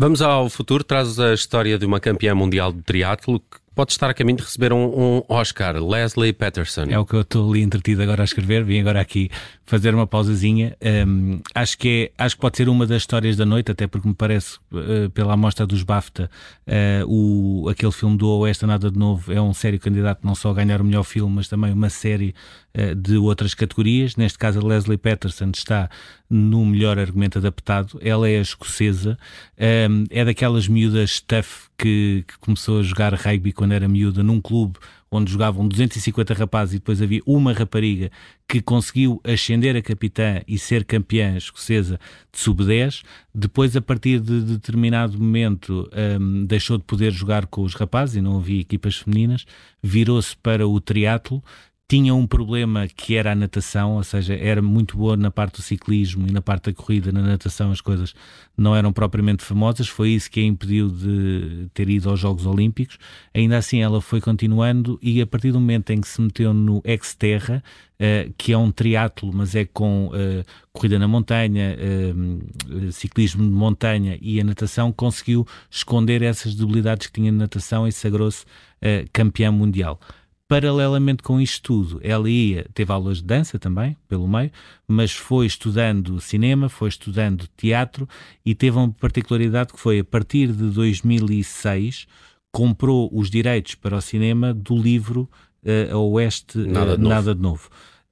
Vamos 0.00 0.22
ao 0.22 0.48
futuro. 0.48 0.84
Traz 0.84 1.18
a 1.18 1.34
história 1.34 1.76
de 1.76 1.84
uma 1.84 1.98
campeã 1.98 2.32
mundial 2.32 2.72
de 2.72 2.80
triatlo 2.82 3.42
pode 3.78 3.92
estar 3.92 4.10
a 4.10 4.14
caminho 4.14 4.38
de 4.38 4.42
receber 4.42 4.72
um, 4.72 4.86
um 4.86 5.22
Oscar, 5.28 5.76
Leslie 5.76 6.32
Patterson. 6.32 6.86
É 6.90 6.98
o 6.98 7.06
que 7.06 7.14
eu 7.14 7.20
estou 7.20 7.48
ali 7.48 7.62
entretido 7.62 8.02
agora 8.02 8.22
a 8.22 8.24
escrever, 8.24 8.64
vim 8.64 8.80
agora 8.80 9.00
aqui 9.00 9.30
fazer 9.64 9.94
uma 9.94 10.04
pausazinha. 10.04 10.76
Um, 11.06 11.38
acho, 11.54 11.78
que 11.78 12.10
é, 12.18 12.24
acho 12.24 12.34
que 12.34 12.40
pode 12.40 12.56
ser 12.56 12.68
uma 12.68 12.84
das 12.84 13.02
histórias 13.02 13.36
da 13.36 13.46
noite, 13.46 13.70
até 13.70 13.86
porque 13.86 14.08
me 14.08 14.14
parece, 14.14 14.58
uh, 14.72 15.08
pela 15.10 15.34
amostra 15.34 15.64
dos 15.64 15.84
BAFTA, 15.84 16.28
uh, 16.66 17.06
o, 17.06 17.68
aquele 17.68 17.92
filme 17.92 18.18
do 18.18 18.28
Oeste 18.28 18.66
Nada 18.66 18.90
de 18.90 18.98
Novo 18.98 19.32
é 19.32 19.40
um 19.40 19.54
sério 19.54 19.78
candidato 19.78 20.26
não 20.26 20.34
só 20.34 20.50
a 20.50 20.54
ganhar 20.54 20.80
o 20.80 20.84
melhor 20.84 21.04
filme, 21.04 21.36
mas 21.36 21.46
também 21.46 21.72
uma 21.72 21.88
série 21.88 22.34
uh, 22.76 22.96
de 22.96 23.16
outras 23.16 23.54
categorias. 23.54 24.16
Neste 24.16 24.38
caso, 24.38 24.58
a 24.58 24.66
Leslie 24.66 24.98
Patterson 24.98 25.52
está 25.54 25.88
no 26.30 26.64
melhor 26.64 26.98
argumento 26.98 27.38
adaptado. 27.38 27.98
Ela 28.02 28.28
é 28.28 28.40
escocesa, 28.40 29.18
um, 29.90 30.04
é 30.10 30.24
daquelas 30.24 30.68
miúdas 30.68 31.20
tough 31.20 31.68
que, 31.76 32.24
que 32.26 32.38
começou 32.38 32.80
a 32.80 32.82
jogar 32.82 33.14
rugby 33.14 33.52
quando 33.52 33.72
era 33.72 33.88
miúda 33.88 34.22
num 34.22 34.40
clube 34.40 34.78
onde 35.10 35.32
jogavam 35.32 35.66
250 35.66 36.34
rapazes 36.34 36.74
e 36.74 36.78
depois 36.78 37.00
havia 37.00 37.22
uma 37.24 37.52
rapariga 37.52 38.10
que 38.46 38.60
conseguiu 38.60 39.20
ascender 39.24 39.74
a 39.76 39.82
capitã 39.82 40.40
e 40.46 40.58
ser 40.58 40.84
campeã 40.84 41.36
escocesa 41.36 41.98
de 42.32 42.38
sub-10. 42.38 43.02
Depois, 43.34 43.74
a 43.76 43.80
partir 43.80 44.20
de 44.20 44.40
determinado 44.42 45.18
momento, 45.18 45.88
um, 46.20 46.44
deixou 46.44 46.76
de 46.76 46.84
poder 46.84 47.12
jogar 47.12 47.46
com 47.46 47.62
os 47.62 47.74
rapazes 47.74 48.16
e 48.16 48.20
não 48.20 48.36
havia 48.36 48.60
equipas 48.60 48.96
femininas, 48.96 49.46
virou-se 49.82 50.36
para 50.36 50.66
o 50.66 50.80
triatlo 50.80 51.42
tinha 51.90 52.14
um 52.14 52.26
problema 52.26 52.86
que 52.86 53.16
era 53.16 53.32
a 53.32 53.34
natação, 53.34 53.94
ou 53.94 54.04
seja, 54.04 54.34
era 54.34 54.60
muito 54.60 54.94
boa 54.94 55.16
na 55.16 55.30
parte 55.30 55.56
do 55.56 55.62
ciclismo 55.62 56.28
e 56.28 56.30
na 56.30 56.42
parte 56.42 56.64
da 56.64 56.74
corrida, 56.74 57.10
na 57.10 57.22
natação 57.22 57.72
as 57.72 57.80
coisas 57.80 58.14
não 58.54 58.76
eram 58.76 58.92
propriamente 58.92 59.42
famosas, 59.42 59.88
foi 59.88 60.10
isso 60.10 60.30
que 60.30 60.38
a 60.38 60.42
impediu 60.42 60.90
de 60.90 61.66
ter 61.72 61.88
ido 61.88 62.10
aos 62.10 62.20
Jogos 62.20 62.44
Olímpicos. 62.44 62.98
Ainda 63.34 63.56
assim 63.56 63.80
ela 63.80 64.02
foi 64.02 64.20
continuando 64.20 64.98
e 65.00 65.22
a 65.22 65.26
partir 65.26 65.50
do 65.50 65.58
momento 65.58 65.88
em 65.90 66.02
que 66.02 66.08
se 66.08 66.20
meteu 66.20 66.52
no 66.52 66.82
Xterra, 67.02 67.64
uh, 67.94 68.34
que 68.36 68.52
é 68.52 68.58
um 68.58 68.70
triatlo, 68.70 69.32
mas 69.32 69.54
é 69.54 69.64
com 69.64 70.08
uh, 70.08 70.44
corrida 70.74 70.98
na 70.98 71.08
montanha, 71.08 71.74
uh, 71.74 72.92
ciclismo 72.92 73.42
de 73.42 73.50
montanha 73.50 74.18
e 74.20 74.38
a 74.38 74.44
natação, 74.44 74.92
conseguiu 74.92 75.46
esconder 75.70 76.20
essas 76.20 76.54
debilidades 76.54 77.06
que 77.06 77.14
tinha 77.14 77.32
na 77.32 77.38
natação 77.38 77.88
e 77.88 77.92
sagrou-se 77.92 78.44
campeã 79.12 79.50
mundial. 79.50 79.98
Paralelamente 80.48 81.22
com 81.22 81.38
isto 81.38 81.62
tudo, 81.62 82.00
ela 82.02 82.28
ia, 82.28 82.64
teve 82.72 82.90
aulas 82.90 83.18
de 83.18 83.24
dança 83.24 83.58
também, 83.58 83.94
pelo 84.08 84.26
meio, 84.26 84.50
mas 84.88 85.12
foi 85.12 85.44
estudando 85.44 86.18
cinema, 86.22 86.70
foi 86.70 86.88
estudando 86.88 87.46
teatro 87.54 88.08
e 88.46 88.54
teve 88.54 88.78
uma 88.78 88.90
particularidade 88.90 89.74
que 89.74 89.78
foi, 89.78 89.98
a 89.98 90.04
partir 90.04 90.50
de 90.50 90.70
2006, 90.70 92.06
comprou 92.50 93.10
os 93.12 93.28
direitos 93.28 93.74
para 93.74 93.98
o 93.98 94.00
cinema 94.00 94.54
do 94.54 94.74
livro 94.74 95.28
uh, 95.62 95.94
A 95.94 95.98
Oeste 95.98 96.56
Nada, 96.56 96.94
uh, 96.94 96.96
de, 96.96 97.02
Nada 97.06 97.34
de 97.34 97.42
Novo. 97.42 97.68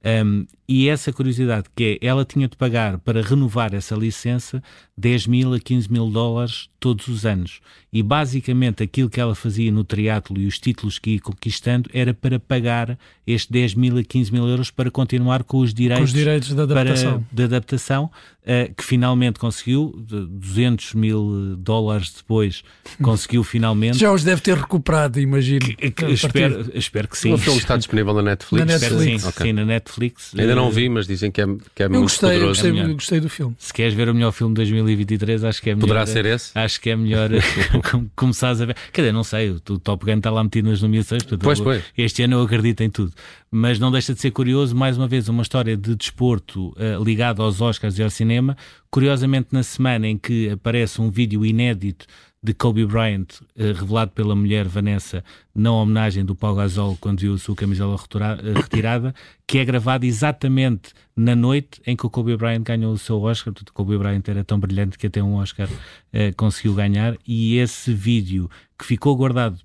Um, 0.07 0.45
e 0.69 0.87
essa 0.89 1.11
curiosidade 1.11 1.67
que 1.75 1.99
é, 2.01 2.05
ela 2.05 2.23
tinha 2.23 2.47
de 2.47 2.55
pagar 2.55 2.97
para 2.99 3.21
renovar 3.21 3.73
essa 3.73 3.95
licença 3.95 4.61
10 4.97 5.27
mil 5.27 5.53
a 5.53 5.59
15 5.59 5.91
mil 5.91 6.09
dólares 6.09 6.69
todos 6.79 7.07
os 7.07 7.25
anos. 7.25 7.59
E 7.91 8.03
basicamente 8.03 8.83
aquilo 8.83 9.09
que 9.09 9.19
ela 9.19 9.33
fazia 9.33 9.71
no 9.71 9.83
triatlo 9.83 10.39
e 10.39 10.45
os 10.45 10.59
títulos 10.59 10.99
que 10.99 11.11
ia 11.11 11.19
conquistando 11.19 11.89
era 11.93 12.13
para 12.13 12.39
pagar 12.39 12.97
estes 13.25 13.49
10 13.49 13.75
mil 13.75 13.97
a 13.97 14.03
15 14.03 14.31
mil 14.31 14.47
euros 14.47 14.69
para 14.69 14.91
continuar 14.91 15.43
com 15.43 15.59
os 15.59 15.73
direitos, 15.73 15.99
com 15.99 16.05
os 16.05 16.13
direitos 16.13 16.53
de 16.53 16.61
adaptação, 16.61 17.13
para, 17.13 17.27
de 17.31 17.43
adaptação 17.43 18.05
uh, 18.05 18.73
que 18.75 18.83
finalmente 18.83 19.39
conseguiu, 19.39 19.93
200 19.97 20.93
mil 20.93 21.55
dólares 21.57 22.13
depois, 22.17 22.63
conseguiu 23.01 23.43
finalmente. 23.43 23.97
Já 23.97 24.11
os 24.11 24.23
deve 24.23 24.41
ter 24.41 24.57
recuperado, 24.57 25.19
imagino. 25.19 25.59
Que, 25.59 25.91
que, 25.91 26.05
espero, 26.05 26.69
espero 26.73 27.07
que 27.07 27.17
sim. 27.17 27.33
O 27.33 27.37
filme 27.37 27.59
está 27.59 27.77
disponível 27.77 28.13
na 28.13 28.21
Netflix? 28.21 28.65
Na 28.65 28.73
Netflix. 28.73 29.21
Sim, 29.21 29.29
okay. 29.29 29.47
sim, 29.47 29.53
na 29.53 29.65
Netflix. 29.65 29.96
Ainda 30.37 30.55
não 30.55 30.69
vi, 30.69 30.89
mas 30.89 31.07
dizem 31.07 31.31
que 31.31 31.41
é, 31.41 31.45
que 31.75 31.83
é 31.83 31.85
eu 31.85 31.89
muito 31.89 32.03
gostei, 32.03 32.29
poderoso. 32.29 32.67
Eu 32.67 32.73
gostei, 32.73 32.93
gostei 32.93 33.19
do 33.19 33.29
filme. 33.29 33.55
Se 33.57 33.73
queres 33.73 33.93
ver 33.93 34.09
o 34.09 34.13
melhor 34.13 34.31
filme 34.31 34.53
de 34.53 34.57
2023, 34.61 35.43
acho 35.43 35.61
que 35.61 35.69
é 35.69 35.75
melhor. 35.75 35.87
Poderá 35.87 36.05
ser 36.05 36.25
esse? 36.25 36.51
Acho 36.57 36.79
que 36.81 36.89
é 36.89 36.95
melhor 36.95 37.29
começares 38.15 38.61
a 38.61 38.65
ver. 38.65 38.75
Quer 38.91 39.01
dizer, 39.01 39.11
não 39.11 39.23
sei, 39.23 39.49
o 39.49 39.59
Top 39.59 40.05
Gun 40.05 40.17
está 40.17 40.29
lá 40.29 40.43
metido 40.43 40.69
nas 40.69 40.81
nomeações, 40.81 41.23
portanto, 41.23 41.43
pois, 41.43 41.59
pois. 41.59 41.83
este 41.97 42.23
ano 42.23 42.37
eu 42.37 42.41
acredito 42.41 42.81
em 42.81 42.89
tudo. 42.89 43.11
Mas 43.49 43.79
não 43.79 43.91
deixa 43.91 44.13
de 44.13 44.19
ser 44.19 44.31
curioso, 44.31 44.75
mais 44.75 44.97
uma 44.97 45.07
vez, 45.07 45.29
uma 45.29 45.41
história 45.41 45.77
de 45.77 45.95
desporto 45.95 46.69
uh, 46.69 47.03
ligada 47.03 47.41
aos 47.41 47.61
Oscars 47.61 47.97
e 47.97 48.03
ao 48.03 48.09
cinema. 48.09 48.57
Curiosamente, 48.89 49.49
na 49.51 49.63
semana 49.63 50.07
em 50.07 50.17
que 50.17 50.49
aparece 50.49 51.01
um 51.01 51.09
vídeo 51.09 51.45
inédito 51.45 52.05
de 52.41 52.53
Kobe 52.53 52.85
Bryant, 52.85 53.27
eh, 53.55 53.71
revelado 53.71 54.11
pela 54.11 54.35
mulher 54.35 54.67
Vanessa 54.67 55.23
na 55.53 55.71
homenagem 55.71 56.23
do 56.23 56.35
Pau 56.35 56.55
Gasol 56.55 56.97
quando 57.01 57.19
viu 57.19 57.33
a 57.33 57.37
sua 57.37 57.55
camisola 57.55 57.95
eh, 57.95 58.53
retirada, 58.53 59.13
que 59.45 59.57
é 59.57 59.65
gravado 59.65 60.05
exatamente 60.05 60.93
na 61.15 61.35
noite 61.35 61.81
em 61.85 61.95
que 61.95 62.05
o 62.05 62.09
Kobe 62.09 62.37
Bryant 62.37 62.63
ganhou 62.63 62.93
o 62.93 62.97
seu 62.97 63.19
Oscar. 63.21 63.53
O 63.53 63.73
Kobe 63.73 63.97
Bryant 63.97 64.23
era 64.27 64.43
tão 64.43 64.59
brilhante 64.59 64.97
que 64.97 65.07
até 65.07 65.21
um 65.21 65.35
Oscar 65.35 65.67
uh, 65.67 66.35
conseguiu 66.35 66.75
ganhar. 66.75 67.17
E 67.27 67.57
esse 67.57 67.91
vídeo 67.93 68.49
que 68.77 68.85
ficou 68.85 69.15
guardado 69.15 69.59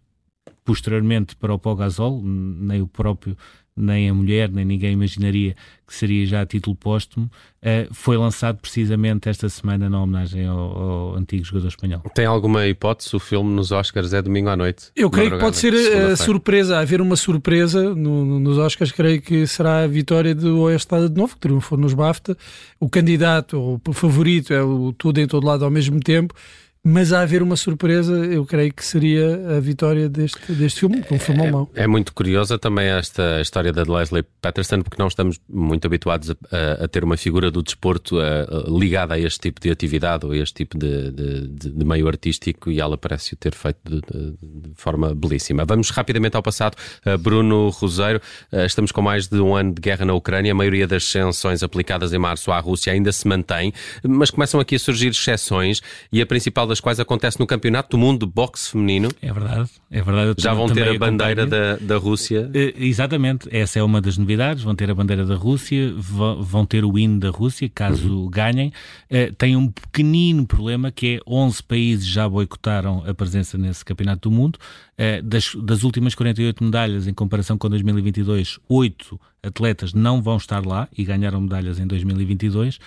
posteriormente 0.64 1.36
para 1.36 1.52
o 1.52 1.58
Pau 1.58 1.76
Gasol, 1.76 2.22
nem 2.22 2.80
o 2.80 2.86
próprio 2.86 3.36
nem 3.76 4.08
a 4.08 4.14
mulher, 4.14 4.50
nem 4.50 4.64
ninguém 4.64 4.92
imaginaria 4.92 5.56
que 5.86 5.94
seria 5.94 6.26
já 6.26 6.40
a 6.42 6.46
título 6.46 6.76
póstumo, 6.76 7.26
uh, 7.26 7.92
foi 7.92 8.16
lançado 8.16 8.58
precisamente 8.58 9.28
esta 9.28 9.48
semana 9.48 9.88
na 9.90 10.02
homenagem 10.02 10.46
ao, 10.46 10.58
ao, 10.58 11.16
antigo 11.16 11.44
jogador 11.44 11.68
espanhol. 11.68 12.00
Tem 12.14 12.24
alguma 12.24 12.66
hipótese? 12.66 13.14
O 13.14 13.18
filme 13.18 13.50
nos 13.50 13.72
Oscars 13.72 14.12
é 14.12 14.22
domingo 14.22 14.48
à 14.48 14.56
noite? 14.56 14.90
Eu 14.96 15.10
creio 15.10 15.32
que 15.32 15.38
pode 15.38 15.56
ser 15.56 15.74
a 15.74 16.16
surpresa, 16.16 16.78
haver 16.78 17.00
uma 17.00 17.16
surpresa 17.16 17.94
no, 17.94 18.24
no, 18.24 18.40
nos 18.40 18.58
Oscars, 18.58 18.92
creio 18.92 19.20
que 19.20 19.46
será 19.46 19.84
a 19.84 19.86
vitória 19.86 20.34
do 20.34 20.60
Oeste 20.60 20.88
de 21.08 21.16
Novo, 21.16 21.34
que 21.34 21.40
triunfou 21.40 21.78
nos 21.78 21.94
BAFTA. 21.94 22.36
O 22.80 22.88
candidato, 22.88 23.80
o 23.86 23.92
favorito, 23.92 24.52
é 24.52 24.62
o 24.62 24.92
tudo 24.92 25.18
em 25.18 25.26
todo 25.26 25.46
lado 25.46 25.64
ao 25.64 25.70
mesmo 25.70 26.00
tempo 26.00 26.34
mas 26.84 27.12
a 27.12 27.20
haver 27.20 27.42
uma 27.42 27.54
surpresa, 27.54 28.12
eu 28.12 28.44
creio 28.44 28.74
que 28.74 28.84
seria 28.84 29.56
a 29.56 29.60
vitória 29.60 30.08
deste, 30.08 30.52
deste 30.52 30.80
filme, 30.80 31.04
um 31.12 31.18
filme 31.18 31.46
é, 31.46 31.50
mau. 31.50 31.70
É 31.76 31.86
muito 31.86 32.12
curiosa 32.12 32.58
também 32.58 32.88
esta 32.88 33.40
história 33.40 33.72
da 33.72 33.84
Leslie 33.84 34.24
Patterson, 34.40 34.82
porque 34.82 35.00
não 35.00 35.06
estamos 35.06 35.38
muito 35.48 35.86
habituados 35.86 36.30
a, 36.30 36.84
a 36.84 36.88
ter 36.88 37.04
uma 37.04 37.16
figura 37.16 37.52
do 37.52 37.62
desporto 37.62 38.18
a, 38.18 38.68
ligada 38.68 39.14
a 39.14 39.18
este 39.18 39.38
tipo 39.38 39.60
de 39.60 39.70
atividade 39.70 40.26
ou 40.26 40.32
a 40.32 40.36
este 40.36 40.54
tipo 40.54 40.76
de, 40.76 41.12
de, 41.12 41.46
de, 41.46 41.70
de 41.70 41.84
meio 41.84 42.08
artístico 42.08 42.68
e 42.68 42.80
ela 42.80 42.98
parece 42.98 43.34
o 43.34 43.36
ter 43.36 43.54
feito 43.54 43.78
de, 43.84 44.34
forma 44.74 45.14
belíssima. 45.14 45.64
Vamos 45.64 45.90
rapidamente 45.90 46.36
ao 46.36 46.42
passado. 46.42 46.76
Uh, 47.06 47.16
Bruno 47.16 47.68
Roseiro, 47.68 48.20
uh, 48.52 48.66
estamos 48.66 48.90
com 48.90 49.00
mais 49.00 49.28
de 49.28 49.38
um 49.38 49.54
ano 49.54 49.72
de 49.72 49.80
guerra 49.80 50.04
na 50.04 50.14
Ucrânia, 50.14 50.50
a 50.50 50.54
maioria 50.54 50.88
das 50.88 51.04
sanções 51.04 51.62
aplicadas 51.62 52.12
em 52.12 52.18
março 52.18 52.50
à 52.50 52.58
Rússia 52.58 52.92
ainda 52.92 53.12
se 53.12 53.28
mantém, 53.28 53.72
mas 54.02 54.30
começam 54.30 54.58
aqui 54.58 54.74
a 54.74 54.78
surgir 54.80 55.10
exceções 55.10 55.80
e 56.10 56.20
a 56.20 56.26
principal 56.26 56.71
das 56.72 56.80
quais 56.80 56.98
acontece 56.98 57.38
no 57.38 57.46
Campeonato 57.46 57.90
do 57.90 57.98
Mundo 57.98 58.24
de 58.24 58.32
Boxe 58.32 58.70
Feminino. 58.70 59.10
É 59.20 59.30
verdade, 59.30 59.70
é 59.90 60.00
verdade. 60.00 60.42
Já 60.42 60.54
vão 60.54 60.68
ter 60.70 60.88
a 60.88 60.98
bandeira 60.98 61.46
da, 61.46 61.76
da 61.76 61.98
Rússia. 61.98 62.48
Uh, 62.48 62.82
exatamente, 62.82 63.46
essa 63.54 63.78
é 63.78 63.82
uma 63.82 64.00
das 64.00 64.16
novidades. 64.16 64.64
Vão 64.64 64.74
ter 64.74 64.90
a 64.90 64.94
bandeira 64.94 65.26
da 65.26 65.34
Rússia, 65.34 65.92
vão 65.96 66.64
ter 66.64 66.82
o 66.82 66.98
hino 66.98 67.20
da 67.20 67.28
Rússia, 67.28 67.68
caso 67.68 68.22
uhum. 68.22 68.30
ganhem. 68.30 68.72
Uh, 69.10 69.34
tem 69.34 69.54
um 69.54 69.68
pequenino 69.68 70.46
problema 70.46 70.90
que 70.90 71.16
é 71.16 71.20
11 71.26 71.62
países 71.62 72.06
já 72.06 72.26
boicotaram 72.26 73.04
a 73.06 73.12
presença 73.12 73.58
nesse 73.58 73.84
Campeonato 73.84 74.30
do 74.30 74.34
Mundo. 74.34 74.58
Uh, 74.94 75.22
das, 75.22 75.54
das 75.54 75.82
últimas 75.82 76.14
48 76.14 76.64
medalhas, 76.64 77.06
em 77.06 77.12
comparação 77.12 77.58
com 77.58 77.68
2022, 77.68 78.58
8 78.66 79.20
atletas 79.42 79.92
não 79.92 80.22
vão 80.22 80.38
estar 80.38 80.64
lá 80.64 80.88
e 80.96 81.04
ganharam 81.04 81.40
medalhas 81.40 81.78
em 81.80 81.86
2022. 81.86 82.78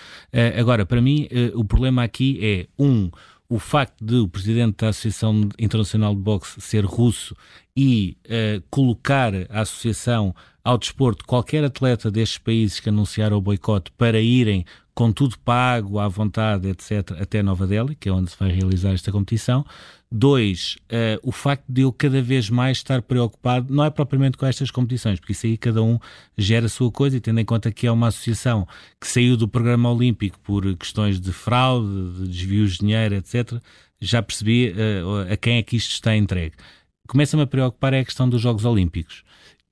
agora, 0.58 0.86
para 0.86 1.02
mim, 1.02 1.28
o 1.54 1.66
problema 1.66 2.02
aqui 2.02 2.40
é, 2.42 2.68
um, 2.80 3.12
o 3.48 3.60
facto 3.60 4.04
de 4.04 4.16
o 4.16 4.28
presidente 4.28 4.78
da 4.78 4.90
Associação 4.90 5.50
Internacional 5.60 6.16
de 6.16 6.22
Boxe 6.22 6.60
ser 6.60 6.86
russo 6.86 7.36
e 7.76 8.18
uh, 8.26 8.64
colocar 8.70 9.34
a 9.50 9.62
associação 9.62 10.34
ao 10.64 10.78
desporto 10.78 11.26
qualquer 11.26 11.64
atleta 11.64 12.10
destes 12.10 12.40
países 12.40 12.80
que 12.80 12.90
anunciaram 12.90 13.38
o 13.38 13.42
boicote 13.42 13.92
para 13.92 14.20
irem 14.20 14.66
com 14.96 15.12
tudo 15.12 15.38
pago, 15.40 16.00
à 16.00 16.08
vontade, 16.08 16.70
etc., 16.70 17.12
até 17.20 17.44
Nova 17.44 17.68
Delhi, 17.68 17.96
que 17.96 18.08
é 18.08 18.12
onde 18.14 18.32
se 18.32 18.38
vai 18.40 18.50
realizar 18.50 18.94
esta 18.94 19.12
competição. 19.12 19.66
Dois, 20.10 20.78
uh, 20.86 21.20
o 21.22 21.34
facto 21.34 21.66
de 21.68 21.82
eu 21.82 21.92
cada 21.92 22.22
vez 22.22 22.50
mais 22.50 22.78
estar 22.78 23.02
preocupado, 23.02 23.74
não 23.74 23.84
é 23.84 23.90
propriamente 23.90 24.38
com 24.38 24.46
estas 24.46 24.72
competições, 24.72 25.20
porque 25.20 25.34
isso 25.34 25.46
aí 25.46 25.58
cada 25.58 25.84
um 25.84 26.00
gera 26.38 26.68
a 26.68 26.70
sua 26.70 26.90
coisa, 26.90 27.18
e 27.18 27.20
tendo 27.20 27.42
em 27.42 27.46
conta 27.46 27.74
que 27.74 27.86
é 27.86 27.92
uma 27.92 28.08
associação 28.08 28.66
que 29.00 29.08
saiu 29.08 29.36
do 29.36 29.50
programa 29.50 29.92
olímpico 29.92 30.40
por 30.40 30.64
questões 30.78 31.20
de 31.20 31.34
fraude, 31.34 32.14
de 32.14 32.28
desvios 32.30 32.74
de 32.74 32.80
dinheiro, 32.80 33.16
etc., 33.16 33.62
já 34.00 34.24
percebi 34.24 34.70
uh, 34.70 35.34
a 35.34 35.36
quem 35.36 35.58
é 35.58 35.64
que 35.64 35.76
isto 35.76 35.92
está 35.92 36.16
entregue. 36.16 36.56
Começa-me 37.06 37.44
a 37.44 37.48
preocupar 37.48 37.94
é 37.94 38.00
a 38.00 38.06
questão 38.06 38.30
dos 38.30 38.42
Jogos 38.42 38.64
Olímpicos. 38.64 39.24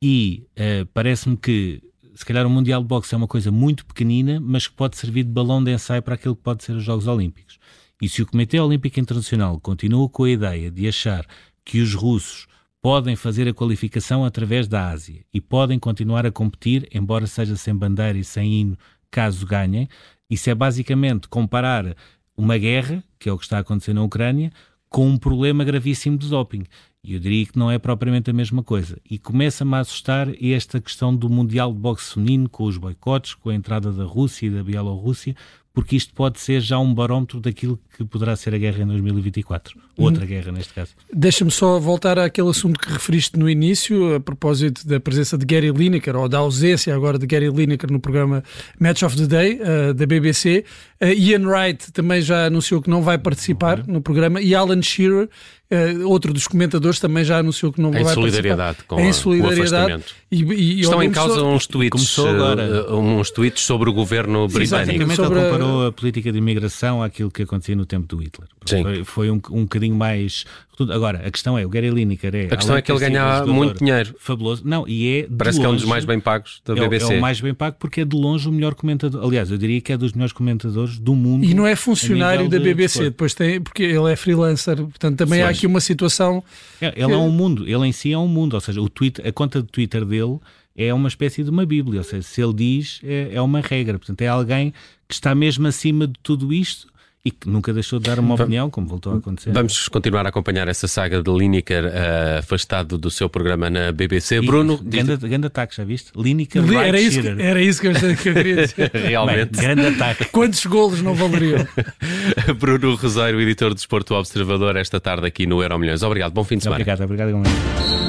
E 0.03 0.45
uh, 0.59 0.85
parece-me 0.93 1.37
que 1.37 1.81
se 2.15 2.25
calhar 2.25 2.45
o 2.45 2.49
Mundial 2.49 2.81
de 2.81 2.87
Boxe 2.87 3.13
é 3.13 3.17
uma 3.17 3.27
coisa 3.27 3.51
muito 3.51 3.85
pequenina, 3.85 4.39
mas 4.39 4.67
que 4.67 4.73
pode 4.73 4.97
servir 4.97 5.23
de 5.23 5.31
balão 5.31 5.63
de 5.63 5.71
ensaio 5.71 6.01
para 6.01 6.15
aquilo 6.15 6.35
que 6.35 6.43
pode 6.43 6.63
ser 6.63 6.73
os 6.73 6.83
Jogos 6.83 7.07
Olímpicos. 7.07 7.59
E 8.01 8.09
se 8.09 8.21
o 8.21 8.25
Comitê 8.25 8.59
Olímpico 8.59 8.99
Internacional 8.99 9.59
continua 9.59 10.07
com 10.09 10.23
a 10.23 10.29
ideia 10.29 10.69
de 10.69 10.87
achar 10.87 11.25
que 11.63 11.79
os 11.79 11.93
russos 11.93 12.47
podem 12.81 13.15
fazer 13.15 13.47
a 13.47 13.53
qualificação 13.53 14.25
através 14.25 14.67
da 14.67 14.89
Ásia 14.89 15.23
e 15.33 15.39
podem 15.39 15.79
continuar 15.79 16.25
a 16.25 16.31
competir, 16.31 16.87
embora 16.93 17.25
seja 17.25 17.55
sem 17.55 17.73
bandeira 17.73 18.17
e 18.17 18.23
sem 18.23 18.53
hino, 18.53 18.77
caso 19.09 19.45
ganhem, 19.45 19.87
isso 20.29 20.49
é 20.49 20.55
basicamente 20.55 21.29
comparar 21.29 21.95
uma 22.35 22.57
guerra, 22.57 23.03
que 23.17 23.29
é 23.29 23.31
o 23.31 23.37
que 23.37 23.45
está 23.45 23.59
acontecendo 23.59 23.97
na 23.97 24.03
Ucrânia, 24.03 24.51
com 24.93 25.07
um 25.07 25.17
problema 25.17 25.63
gravíssimo 25.63 26.19
de 26.19 26.29
doping. 26.29 26.65
E 27.03 27.15
eu 27.15 27.19
diria 27.19 27.47
que 27.47 27.57
não 27.57 27.71
é 27.71 27.79
propriamente 27.79 28.29
a 28.29 28.33
mesma 28.33 28.61
coisa. 28.61 29.01
E 29.09 29.17
começa-me 29.17 29.73
a 29.73 29.79
assustar 29.79 30.27
esta 30.39 30.79
questão 30.79 31.13
do 31.13 31.27
Mundial 31.27 31.73
de 31.73 31.79
Boxe 31.79 32.13
Feminino, 32.13 32.47
com 32.47 32.65
os 32.65 32.77
boicotes, 32.77 33.33
com 33.33 33.49
a 33.49 33.55
entrada 33.55 33.91
da 33.91 34.03
Rússia 34.03 34.45
e 34.45 34.49
da 34.51 34.63
Bielorrússia, 34.63 35.35
porque 35.73 35.95
isto 35.95 36.13
pode 36.13 36.39
ser 36.39 36.61
já 36.61 36.77
um 36.77 36.93
barómetro 36.93 37.39
daquilo 37.39 37.79
que 37.97 38.05
poderá 38.05 38.35
ser 38.35 38.53
a 38.53 38.57
guerra 38.59 38.83
em 38.83 38.85
2024. 38.85 39.75
Outra 39.97 40.23
hum. 40.23 40.27
guerra, 40.27 40.51
neste 40.51 40.71
caso. 40.71 40.91
Deixa-me 41.11 41.49
só 41.49 41.79
voltar 41.79 42.19
àquele 42.19 42.49
assunto 42.49 42.79
que 42.79 42.91
referiste 42.91 43.37
no 43.39 43.49
início, 43.49 44.15
a 44.15 44.19
propósito 44.19 44.87
da 44.87 44.99
presença 44.99 45.35
de 45.35 45.45
Gary 45.45 45.71
Lineker, 45.71 46.15
ou 46.15 46.29
da 46.29 46.37
ausência 46.37 46.95
agora 46.95 47.17
de 47.17 47.25
Gary 47.25 47.49
Lineker 47.49 47.91
no 47.91 47.99
programa 47.99 48.43
Match 48.79 49.01
of 49.01 49.17
the 49.17 49.25
Day, 49.25 49.59
uh, 49.61 49.93
da 49.95 50.05
BBC. 50.05 50.63
Uh, 51.01 51.07
Ian 51.07 51.47
Wright 51.47 51.91
também 51.91 52.21
já 52.21 52.45
anunciou 52.45 52.79
que 52.79 52.89
não 52.89 53.01
vai 53.01 53.17
participar 53.17 53.79
uhum. 53.79 53.93
no 53.93 54.01
programa, 54.01 54.39
e 54.41 54.53
Alan 54.53 54.81
Shearer, 54.81 55.27
Uh, 55.73 56.07
outro 56.07 56.31
dos 56.31 56.47
comentadores 56.47 56.99
também 56.99 57.23
já 57.23 57.39
anunciou 57.39 57.73
que 57.73 57.81
não 57.81 57.89
em 57.89 58.03
vai 58.03 58.13
solidariedade 58.13 58.83
participar. 58.83 58.95
Com 58.95 59.01
em 59.01 59.11
solidariedade 59.11 60.03
e, 60.31 60.43
e, 60.43 60.81
Estão 60.81 61.01
em 61.01 61.09
causa 61.09 61.39
só... 61.39 61.47
uns 61.47 61.65
tweets, 61.65 62.17
uh, 62.19 62.95
uns 62.95 63.31
tweets 63.31 63.63
sobre 63.63 63.89
o 63.89 63.93
governo 63.93 64.47
britânico. 64.47 65.09
Sim, 65.09 65.15
sobre... 65.15 65.39
ele 65.39 65.49
comparou 65.49 65.87
a 65.87 65.91
política 65.91 66.31
de 66.31 66.37
imigração 66.37 67.01
àquilo 67.01 67.31
que 67.31 67.41
acontecia 67.41 67.75
no 67.75 67.87
tempo 67.87 68.05
do 68.07 68.17
Hitler. 68.21 68.47
Sim. 68.65 68.83
Foi, 68.83 69.03
foi 69.03 69.31
um, 69.31 69.41
um 69.49 69.63
bocadinho 69.63 69.95
mais 69.95 70.45
Agora, 70.91 71.21
a 71.25 71.29
questão 71.29 71.57
é, 71.57 71.65
o 71.65 71.69
Gary 71.69 71.89
Lineker 71.89 72.33
é... 72.33 72.45
A 72.45 72.57
questão 72.57 72.75
é 72.75 72.81
que 72.81 72.91
ele 72.91 72.99
ganha 72.99 73.45
muito 73.45 73.77
dinheiro. 73.77 74.15
Fabuloso. 74.17 74.63
Não, 74.65 74.87
e 74.87 75.19
é 75.19 75.27
Parece 75.27 75.59
longe, 75.59 75.59
que 75.59 75.65
é 75.65 75.69
um 75.69 75.75
dos 75.75 75.85
mais 75.85 76.03
bem 76.03 76.19
pagos 76.19 76.61
da 76.65 76.73
BBC. 76.73 77.13
É, 77.13 77.15
é 77.15 77.17
o 77.19 77.21
mais 77.21 77.39
bem 77.39 77.53
pago 77.53 77.77
porque 77.79 78.01
é 78.01 78.05
de 78.05 78.15
longe 78.15 78.49
o 78.49 78.51
melhor 78.51 78.73
comentador. 78.73 79.23
Aliás, 79.23 79.51
eu 79.51 79.57
diria 79.57 79.79
que 79.79 79.93
é 79.93 79.97
dos 79.97 80.13
melhores 80.13 80.33
comentadores 80.33 80.97
do 80.97 81.13
mundo. 81.15 81.45
E 81.45 81.53
não 81.53 81.67
é 81.67 81.75
funcionário 81.75 82.49
da 82.49 82.59
BBC, 82.59 82.99
de 82.99 83.05
depois 83.05 83.33
tem, 83.33 83.61
porque 83.61 83.83
ele 83.83 84.11
é 84.11 84.15
freelancer, 84.15 84.77
portanto 84.77 85.17
também 85.17 85.39
Sim. 85.39 85.45
há 85.45 85.49
aqui 85.49 85.67
uma 85.67 85.79
situação... 85.79 86.43
É, 86.81 86.87
ele 86.87 87.05
que... 87.05 87.11
é 87.11 87.17
um 87.17 87.29
mundo, 87.29 87.67
ele 87.67 87.87
em 87.87 87.91
si 87.91 88.11
é 88.11 88.17
um 88.17 88.27
mundo, 88.27 88.55
ou 88.55 88.61
seja, 88.61 88.81
o 88.81 88.89
tweet, 88.89 89.21
a 89.21 89.31
conta 89.31 89.61
de 89.61 89.67
Twitter 89.67 90.03
dele 90.05 90.39
é 90.75 90.93
uma 90.93 91.07
espécie 91.07 91.43
de 91.43 91.49
uma 91.49 91.65
bíblia, 91.65 91.99
ou 91.99 92.03
seja, 92.03 92.23
se 92.23 92.41
ele 92.41 92.53
diz, 92.53 92.99
é, 93.03 93.29
é 93.33 93.41
uma 93.41 93.61
regra, 93.61 93.99
portanto 93.99 94.21
é 94.21 94.27
alguém 94.27 94.73
que 95.07 95.13
está 95.13 95.35
mesmo 95.35 95.67
acima 95.67 96.07
de 96.07 96.15
tudo 96.23 96.51
isto 96.51 96.87
e 97.25 97.31
que 97.31 97.49
nunca 97.49 97.71
deixou 97.71 97.99
de 97.99 98.09
dar 98.09 98.19
uma 98.19 98.35
opinião, 98.35 98.69
como 98.69 98.85
voltou 98.85 99.13
a 99.13 99.17
acontecer. 99.17 99.51
Vamos 99.51 99.87
continuar 99.87 100.25
a 100.25 100.29
acompanhar 100.29 100.67
essa 100.67 100.89
saga 100.89 101.23
de 101.23 101.31
Lineker 101.31 101.85
uh, 101.85 102.39
afastado 102.39 102.97
do 102.97 103.09
seu 103.09 103.29
programa 103.29 103.69
na 103.69 103.93
BBC. 103.93 104.39
E, 104.39 104.45
Bruno. 104.45 104.77
Grande, 104.77 105.15
diz... 105.15 105.29
grande 105.29 105.47
ataque, 105.47 105.73
já 105.73 105.85
viste? 105.85 106.11
Lineker 106.17 106.61
era, 106.73 106.99
isso 106.99 107.21
que, 107.21 107.27
era 107.27 107.61
isso 107.61 107.79
que 107.79 107.87
eu, 107.87 107.93
que 107.93 108.29
eu 108.29 108.33
queria 108.33 108.55
dizer. 108.67 108.91
Realmente. 109.07 109.55
Bem, 109.55 109.61
grande 109.61 109.87
ataque. 109.87 110.25
Quantos 110.25 110.65
golos 110.65 111.01
não 111.01 111.15
valeriam? 111.15 111.65
Bruno 112.59 112.95
Rosário, 112.95 113.39
editor 113.39 113.69
do 113.69 113.75
Desporto 113.75 114.15
Observador, 114.15 114.75
esta 114.75 114.99
tarde 114.99 115.25
aqui 115.25 115.45
no 115.45 115.63
Euro 115.63 115.79
Milhões. 115.79 116.03
Obrigado, 116.03 116.33
bom 116.33 116.43
fim 116.43 116.57
de 116.57 116.63
semana. 116.63 116.81
Obrigado, 116.81 117.03
obrigado. 117.05 118.02